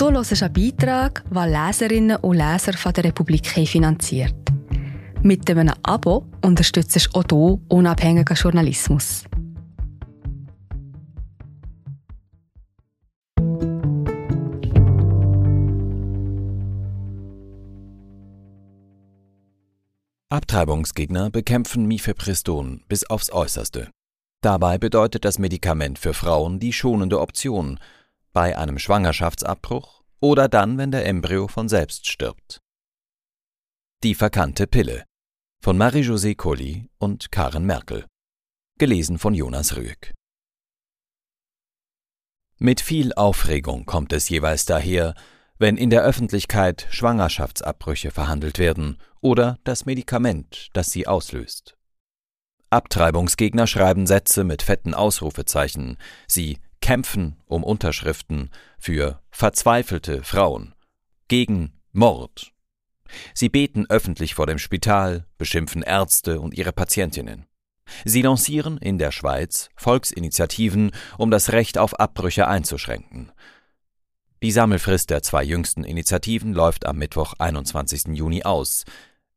[0.00, 4.34] Du hörst einen Beitrag, den Leserinnen und Leser von der Republik finanziert.
[5.22, 9.24] Mit einem Abo unterstützt du auch du unabhängigen Journalismus.
[20.30, 23.90] Abtreibungsgegner bekämpfen Mifepriston bis aufs Äußerste.
[24.40, 27.78] Dabei bedeutet das Medikament für Frauen die schonende Option
[28.32, 32.60] bei einem Schwangerschaftsabbruch oder dann, wenn der Embryo von selbst stirbt.
[34.02, 35.04] Die verkannte Pille
[35.62, 38.06] von Marie-José Colli und Karen Merkel.
[38.78, 40.14] Gelesen von Jonas Rüegg.
[42.58, 45.14] Mit viel Aufregung kommt es jeweils daher,
[45.58, 51.76] wenn in der Öffentlichkeit Schwangerschaftsabbrüche verhandelt werden oder das Medikament, das sie auslöst.
[52.70, 55.98] Abtreibungsgegner schreiben Sätze mit fetten Ausrufezeichen.
[56.26, 60.74] Sie kämpfen um Unterschriften für verzweifelte Frauen,
[61.28, 62.52] gegen Mord.
[63.34, 67.46] Sie beten öffentlich vor dem Spital, beschimpfen Ärzte und ihre Patientinnen.
[68.04, 73.32] Sie lancieren in der Schweiz Volksinitiativen, um das Recht auf Abbrüche einzuschränken.
[74.42, 78.16] Die Sammelfrist der zwei jüngsten Initiativen läuft am Mittwoch, 21.
[78.16, 78.84] Juni aus.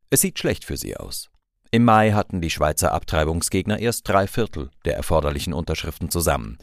[0.08, 1.30] Es sieht schlecht für sie aus.
[1.70, 6.56] Im Mai hatten die Schweizer Abtreibungsgegner erst drei Viertel der erforderlichen Unterschriften zusammen.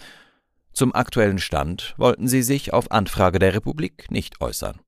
[0.73, 4.80] Zum aktuellen Stand wollten sie sich auf Anfrage der Republik nicht äußern.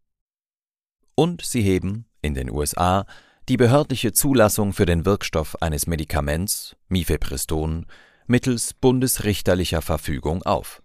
[1.16, 3.06] Und sie heben in den USA
[3.50, 7.86] die behördliche Zulassung für den Wirkstoff eines Medikaments, Mifepriston,
[8.26, 10.82] mittels bundesrichterlicher Verfügung auf.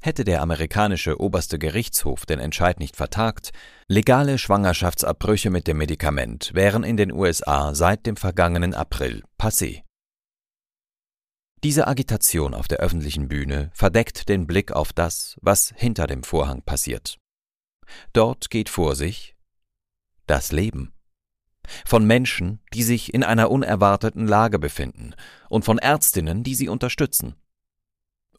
[0.00, 3.52] Hätte der amerikanische oberste Gerichtshof den Entscheid nicht vertagt,
[3.88, 9.82] legale Schwangerschaftsabbrüche mit dem Medikament wären in den USA seit dem vergangenen April passé.
[11.64, 16.60] Diese Agitation auf der öffentlichen Bühne verdeckt den Blick auf das, was hinter dem Vorhang
[16.60, 17.18] passiert.
[18.12, 19.34] Dort geht vor sich
[20.26, 20.92] das Leben.
[21.86, 25.14] Von Menschen, die sich in einer unerwarteten Lage befinden,
[25.48, 27.34] und von Ärztinnen, die sie unterstützen.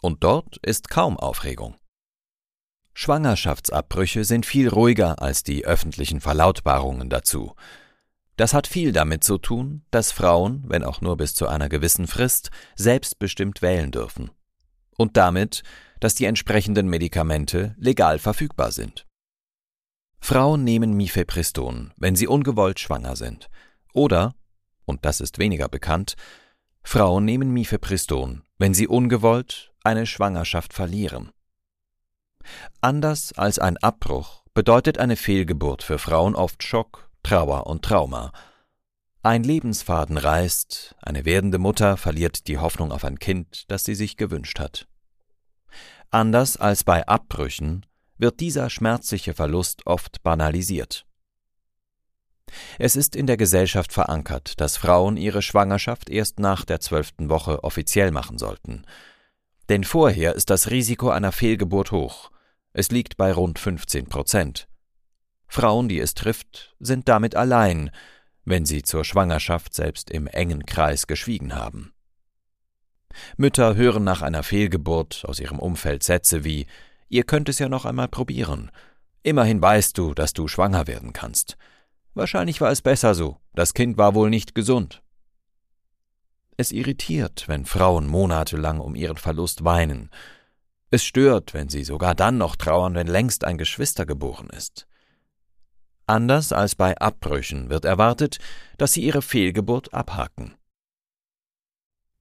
[0.01, 1.77] Und dort ist kaum Aufregung.
[2.93, 7.55] Schwangerschaftsabbrüche sind viel ruhiger als die öffentlichen Verlautbarungen dazu.
[8.35, 12.07] Das hat viel damit zu tun, dass Frauen, wenn auch nur bis zu einer gewissen
[12.07, 14.31] Frist, selbstbestimmt wählen dürfen.
[14.97, 15.63] Und damit,
[15.99, 19.05] dass die entsprechenden Medikamente legal verfügbar sind.
[20.19, 23.49] Frauen nehmen Mifepriston, wenn sie ungewollt schwanger sind.
[23.93, 24.35] Oder,
[24.85, 26.15] und das ist weniger bekannt,
[26.83, 31.31] Frauen nehmen Mifepriston, wenn sie ungewollt eine Schwangerschaft verlieren.
[32.81, 38.31] Anders als ein Abbruch bedeutet eine Fehlgeburt für Frauen oft Schock, Trauer und Trauma.
[39.23, 44.15] Ein Lebensfaden reißt, eine werdende Mutter verliert die Hoffnung auf ein Kind, das sie sich
[44.15, 44.87] gewünscht hat.
[46.11, 47.83] Anders als bei Abbrüchen
[48.19, 51.07] wird dieser schmerzliche Verlust oft banalisiert.
[52.77, 57.63] Es ist in der Gesellschaft verankert, dass Frauen ihre Schwangerschaft erst nach der zwölften Woche
[57.63, 58.85] offiziell machen sollten.
[59.69, 62.29] Denn vorher ist das Risiko einer Fehlgeburt hoch.
[62.71, 64.67] Es liegt bei rund 15 Prozent.
[65.55, 67.89] Frauen, die es trifft, sind damit allein,
[68.43, 71.93] wenn sie zur Schwangerschaft selbst im engen Kreis geschwiegen haben.
[73.37, 76.67] Mütter hören nach einer Fehlgeburt aus ihrem Umfeld Sätze wie
[77.07, 78.69] Ihr könnt es ja noch einmal probieren.
[79.23, 81.55] Immerhin weißt du, dass du schwanger werden kannst.
[82.15, 85.03] Wahrscheinlich war es besser so, das Kind war wohl nicht gesund.
[86.57, 90.09] Es irritiert, wenn Frauen monatelang um ihren Verlust weinen.
[90.91, 94.85] Es stört, wenn sie sogar dann noch trauern, wenn längst ein Geschwister geboren ist.
[96.07, 98.37] Anders als bei Abbrüchen wird erwartet,
[98.77, 100.55] dass sie ihre Fehlgeburt abhaken.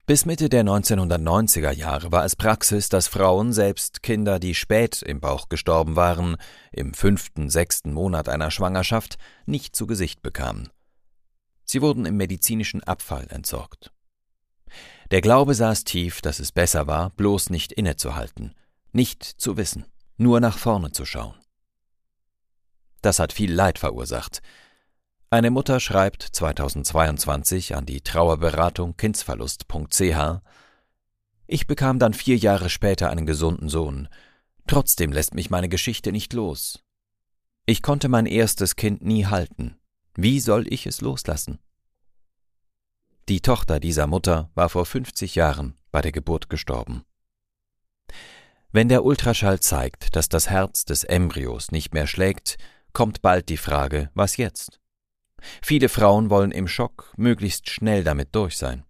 [0.07, 5.21] Bis Mitte der 1990er Jahre war es Praxis, dass Frauen selbst Kinder, die spät im
[5.21, 6.37] Bauch gestorben waren,
[6.73, 10.69] im fünften, sechsten Monat einer Schwangerschaft, nicht zu Gesicht bekamen.
[11.65, 13.93] Sie wurden im medizinischen Abfall entsorgt.
[15.11, 18.55] Der Glaube saß tief, dass es besser war, bloß nicht innezuhalten,
[18.93, 19.87] nicht zu wissen,
[20.19, 21.35] nur nach vorne zu schauen.
[23.05, 24.41] Das hat viel Leid verursacht.
[25.29, 30.41] Eine Mutter schreibt 2022 an die Trauerberatung kindsverlust.ch
[31.47, 34.09] Ich bekam dann vier Jahre später einen gesunden Sohn.
[34.67, 36.83] Trotzdem lässt mich meine Geschichte nicht los.
[37.67, 39.77] Ich konnte mein erstes Kind nie halten.
[40.15, 41.59] Wie soll ich es loslassen?
[43.29, 47.05] Die Tochter dieser Mutter war vor 50 Jahren bei der Geburt gestorben.
[48.73, 52.57] Wenn der Ultraschall zeigt, dass das Herz des Embryos nicht mehr schlägt,
[52.95, 54.81] kommt bald die Frage, was jetzt?
[55.61, 58.85] Viele Frauen wollen im Schock möglichst schnell damit durch sein.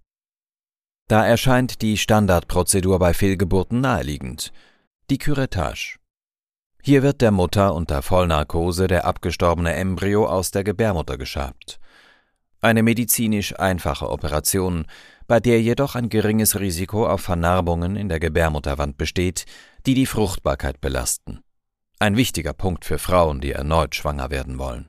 [1.08, 4.52] Da erscheint die Standardprozedur bei Fehlgeburten naheliegend,
[5.10, 5.98] die Curettage.
[6.82, 11.80] Hier wird der Mutter unter Vollnarkose der abgestorbene Embryo aus der Gebärmutter geschabt.
[12.60, 14.86] Eine medizinisch einfache Operation,
[15.26, 19.44] bei der jedoch ein geringes Risiko auf Vernarbungen in der Gebärmutterwand besteht,
[19.84, 21.43] die die Fruchtbarkeit belasten.
[22.00, 24.88] Ein wichtiger Punkt für Frauen, die erneut schwanger werden wollen.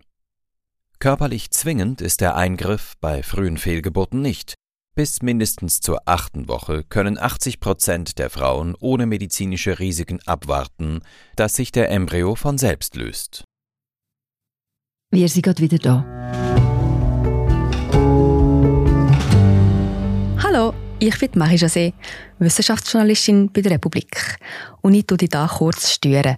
[1.00, 4.56] Körperlich zwingend ist der Eingriff bei frühen Fehlgeburten nicht.
[4.96, 11.02] Bis mindestens zur achten Woche können 80 Prozent der Frauen ohne medizinische Risiken abwarten,
[11.36, 13.44] dass sich der Embryo von selbst löst.
[15.12, 16.06] Wir sind gerade wieder da.
[20.42, 21.94] Hallo, ich bin Marie José,
[22.40, 24.38] Wissenschaftsjournalistin bei der Republik.
[24.82, 26.38] Und ich tue dich hier kurz stören.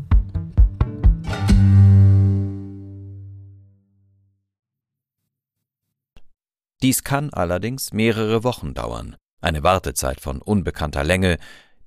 [6.81, 11.37] Dies kann allerdings mehrere Wochen dauern, eine Wartezeit von unbekannter Länge,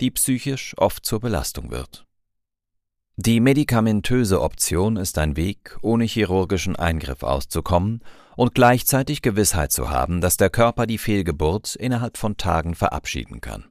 [0.00, 2.06] die psychisch oft zur Belastung wird.
[3.17, 8.02] Die medikamentöse Option ist ein Weg, ohne chirurgischen Eingriff auszukommen
[8.37, 13.67] und gleichzeitig Gewissheit zu haben, dass der Körper die Fehlgeburt innerhalb von Tagen verabschieden kann.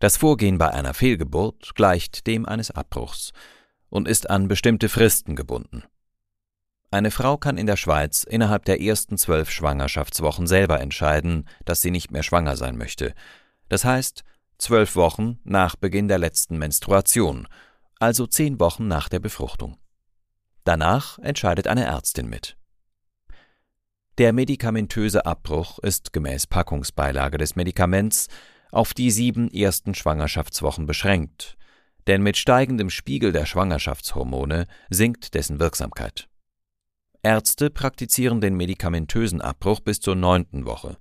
[0.00, 3.32] Das Vorgehen bei einer Fehlgeburt gleicht dem eines Abbruchs
[3.90, 5.84] und ist an bestimmte Fristen gebunden.
[6.92, 11.92] Eine Frau kann in der Schweiz innerhalb der ersten zwölf Schwangerschaftswochen selber entscheiden, dass sie
[11.92, 13.14] nicht mehr schwanger sein möchte.
[13.68, 14.24] Das heißt,
[14.58, 17.46] zwölf Wochen nach Beginn der letzten Menstruation,
[18.00, 19.76] also zehn Wochen nach der Befruchtung.
[20.64, 22.56] Danach entscheidet eine Ärztin mit.
[24.18, 28.26] Der medikamentöse Abbruch ist gemäß Packungsbeilage des Medikaments
[28.72, 31.56] auf die sieben ersten Schwangerschaftswochen beschränkt,
[32.08, 36.29] denn mit steigendem Spiegel der Schwangerschaftshormone sinkt dessen Wirksamkeit.
[37.22, 40.96] Ärzte praktizieren den medikamentösen Abbruch bis zur neunten Woche.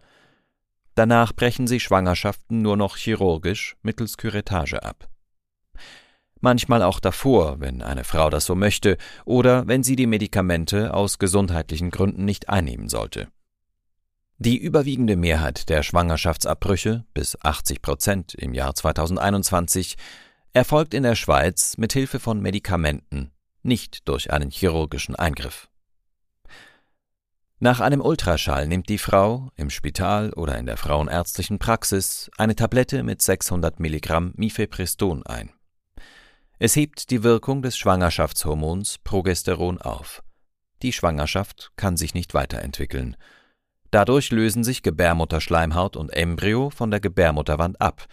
[0.95, 5.09] Danach brechen sie Schwangerschaften nur noch chirurgisch mittels Küretage ab.
[6.41, 11.19] Manchmal auch davor, wenn eine Frau das so möchte oder wenn sie die Medikamente aus
[11.19, 13.27] gesundheitlichen Gründen nicht einnehmen sollte.
[14.37, 19.97] Die überwiegende Mehrheit der Schwangerschaftsabbrüche, bis 80 Prozent im Jahr 2021,
[20.53, 23.31] erfolgt in der Schweiz mit Hilfe von Medikamenten,
[23.63, 25.69] nicht durch einen chirurgischen Eingriff.
[27.61, 33.03] Nach einem Ultraschall nimmt die Frau im Spital oder in der frauenärztlichen Praxis eine Tablette
[33.03, 35.51] mit 600 Milligramm Mifepriston ein.
[36.57, 40.23] Es hebt die Wirkung des Schwangerschaftshormons Progesteron auf.
[40.81, 43.17] Die Schwangerschaft kann sich nicht weiterentwickeln.
[43.91, 48.05] Dadurch lösen sich Gebärmutterschleimhaut und Embryo von der Gebärmutterwand ab.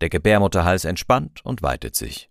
[0.00, 2.30] Der Gebärmutterhals entspannt und weitet sich.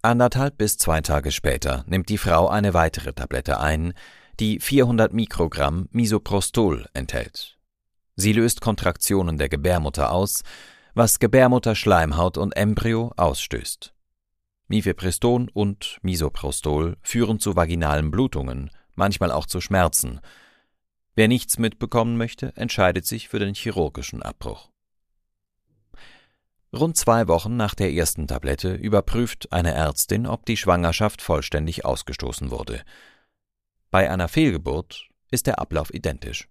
[0.00, 3.94] Anderthalb bis zwei Tage später nimmt die Frau eine weitere Tablette ein,
[4.42, 7.56] die 400 Mikrogramm Misoprostol enthält.
[8.16, 10.42] Sie löst Kontraktionen der Gebärmutter aus,
[10.94, 13.94] was Gebärmutterschleimhaut und Embryo ausstößt.
[14.66, 20.18] Mifepriston und Misoprostol führen zu vaginalen Blutungen, manchmal auch zu Schmerzen.
[21.14, 24.70] Wer nichts mitbekommen möchte, entscheidet sich für den chirurgischen Abbruch.
[26.74, 32.50] Rund zwei Wochen nach der ersten Tablette überprüft eine Ärztin, ob die Schwangerschaft vollständig ausgestoßen
[32.50, 32.82] wurde.
[33.92, 36.48] Bei einer Fehlgeburt ist der Ablauf identisch.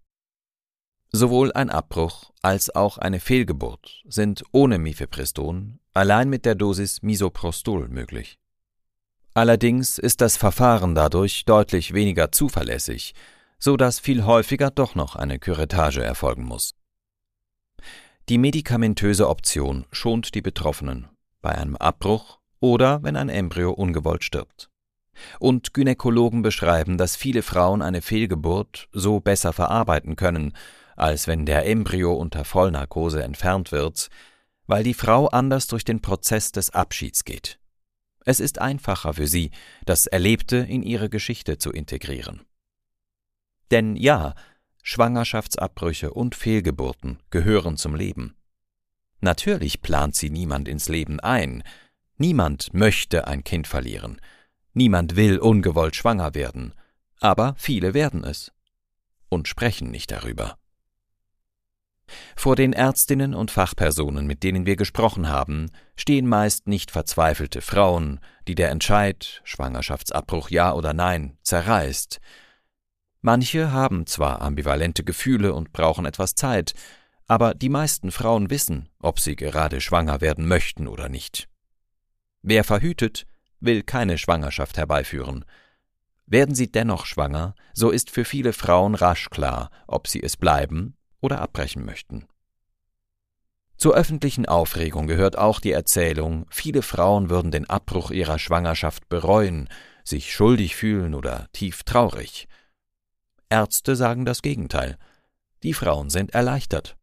[1.12, 7.90] Sowohl ein Abbruch als auch eine Fehlgeburt sind ohne Mifepriston allein mit der Dosis Misoprostol
[7.90, 8.38] möglich.
[9.34, 13.16] Allerdings ist das Verfahren dadurch deutlich weniger zuverlässig,
[13.58, 16.76] so dass viel häufiger doch noch eine Küretage erfolgen muss.
[18.30, 21.08] Die medikamentöse Option schont die Betroffenen
[21.42, 24.70] bei einem Abbruch oder wenn ein Embryo ungewollt stirbt.
[25.40, 30.54] Und Gynäkologen beschreiben, dass viele Frauen eine Fehlgeburt so besser verarbeiten können,
[30.96, 34.10] als wenn der Embryo unter Vollnarkose entfernt wird,
[34.68, 37.60] weil die Frau anders durch den Prozess des Abschieds geht.
[38.24, 39.52] Es ist einfacher für sie,
[39.86, 42.42] das Erlebte in ihre Geschichte zu integrieren.
[43.72, 44.36] Denn ja,
[44.84, 48.36] Schwangerschaftsabbrüche und Fehlgeburten gehören zum Leben.
[49.22, 51.64] Natürlich plant sie niemand ins Leben ein,
[52.18, 54.20] niemand möchte ein Kind verlieren,
[54.74, 56.74] Niemand will ungewollt schwanger werden,
[57.20, 58.52] aber viele werden es
[59.30, 60.58] und sprechen nicht darüber.
[62.36, 68.20] Vor den Ärztinnen und Fachpersonen, mit denen wir gesprochen haben, stehen meist nicht verzweifelte Frauen,
[68.48, 72.20] die der Entscheid, Schwangerschaftsabbruch ja oder nein, zerreißt.
[73.22, 76.74] Manche haben zwar ambivalente Gefühle und brauchen etwas Zeit,
[77.28, 81.48] aber die meisten Frauen wissen, ob sie gerade schwanger werden möchten oder nicht.
[82.42, 83.26] Wer verhütet,
[83.62, 85.46] will keine Schwangerschaft herbeiführen.
[86.26, 90.96] Werden sie dennoch schwanger, so ist für viele Frauen rasch klar, ob sie es bleiben
[91.20, 92.28] oder abbrechen möchten.
[93.78, 99.70] Zur öffentlichen Aufregung gehört auch die Erzählung, viele Frauen würden den Abbruch ihrer Schwangerschaft bereuen,
[100.04, 102.48] sich schuldig fühlen oder tief traurig.
[103.50, 104.98] Ärzte sagen das Gegenteil.
[105.64, 106.96] Die Frauen sind erleichtert.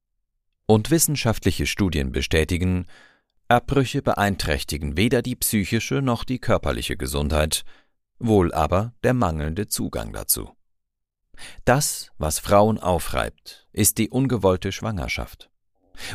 [0.66, 2.86] Und wissenschaftliche Studien bestätigen,
[3.50, 7.64] Abbrüche beeinträchtigen weder die psychische noch die körperliche Gesundheit,
[8.18, 10.50] wohl aber der mangelnde Zugang dazu.
[11.64, 15.48] Das, was Frauen aufreibt, ist die ungewollte Schwangerschaft.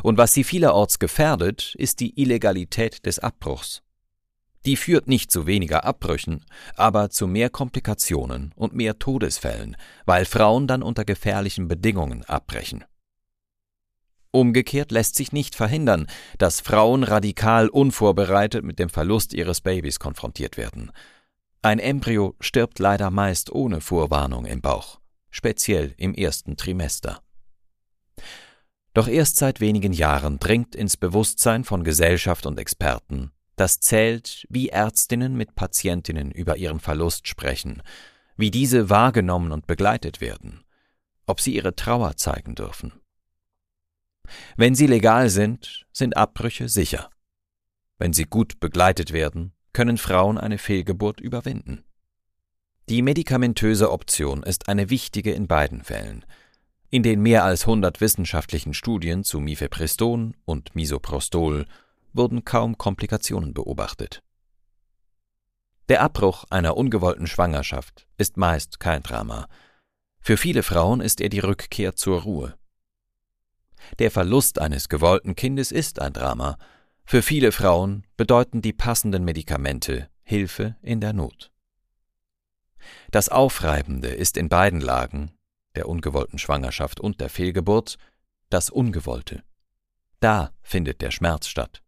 [0.04, 3.82] Und was sie vielerorts gefährdet, ist die Illegalität des Abbruchs.
[4.68, 9.76] Die führt nicht zu weniger Abbrüchen, aber zu mehr Komplikationen und mehr Todesfällen,
[10.06, 12.86] weil Frauen dann unter gefährlichen Bedingungen abbrechen.
[14.34, 20.58] Umgekehrt lässt sich nicht verhindern, dass Frauen radikal unvorbereitet mit dem Verlust ihres Babys konfrontiert
[20.58, 20.92] werden.
[21.62, 25.00] Ein Embryo stirbt leider meist ohne Vorwarnung im Bauch
[25.34, 27.22] speziell im ersten Trimester.
[28.94, 34.70] Doch erst seit wenigen Jahren dringt ins Bewusstsein von Gesellschaft und Experten, dass zählt, wie
[34.70, 37.82] Ärztinnen mit Patientinnen über ihren Verlust sprechen,
[38.38, 40.64] wie diese wahrgenommen und begleitet werden,
[41.26, 42.94] ob sie ihre Trauer zeigen dürfen.
[44.58, 47.10] Wenn sie legal sind, sind Abbrüche sicher.
[47.98, 51.84] Wenn sie gut begleitet werden, können Frauen eine Fehlgeburt überwinden.
[52.90, 56.26] Die medikamentöse Option ist eine wichtige in beiden Fällen.
[56.90, 61.66] In den mehr als 100 wissenschaftlichen Studien zu Mifepriston und Misoprostol
[62.12, 64.22] wurden kaum Komplikationen beobachtet.
[65.90, 69.48] Der Abbruch einer ungewollten Schwangerschaft ist meist kein Drama.
[70.20, 72.56] Für viele Frauen ist er die Rückkehr zur Ruhe.
[74.00, 76.58] Der Verlust eines gewollten Kindes ist ein Drama.
[77.06, 81.52] Für viele Frauen bedeuten die passenden Medikamente Hilfe in der Not.
[83.12, 85.32] Das Aufreibende ist in beiden Lagen,
[85.76, 87.98] der ungewollten Schwangerschaft und der Fehlgeburt,
[88.50, 89.44] das Ungewollte.
[90.20, 91.82] Da findet der Schmerz statt.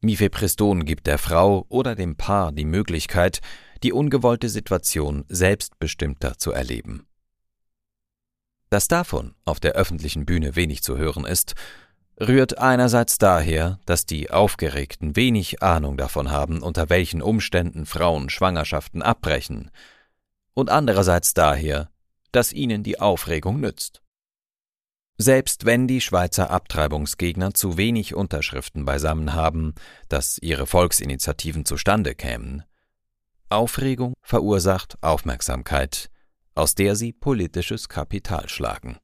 [0.00, 3.40] Mifepriston gibt der Frau oder dem Paar die Möglichkeit,
[3.82, 7.05] die ungewollte Situation selbstbestimmter zu erleben.
[8.70, 11.54] Dass davon auf der öffentlichen Bühne wenig zu hören ist,
[12.20, 19.02] rührt einerseits daher, dass die Aufgeregten wenig Ahnung davon haben, unter welchen Umständen Frauen Schwangerschaften
[19.02, 19.70] abbrechen,
[20.54, 21.90] und andererseits daher,
[22.32, 24.02] dass ihnen die Aufregung nützt.
[25.18, 29.74] Selbst wenn die Schweizer Abtreibungsgegner zu wenig Unterschriften beisammen haben,
[30.08, 32.64] dass ihre Volksinitiativen zustande kämen,
[33.48, 36.10] Aufregung verursacht Aufmerksamkeit,
[36.56, 38.98] aus der sie politisches Kapital schlagen.